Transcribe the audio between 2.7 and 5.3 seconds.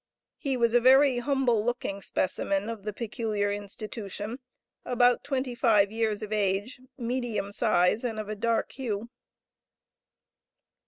of the peculiar institution, about